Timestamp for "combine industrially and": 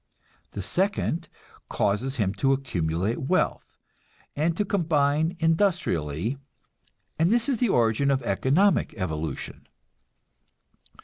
4.65-7.29